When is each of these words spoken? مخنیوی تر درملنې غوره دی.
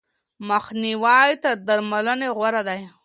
مخنیوی 0.49 1.27
تر 1.43 1.55
درملنې 1.67 2.27
غوره 2.37 2.61
دی. 2.67 2.81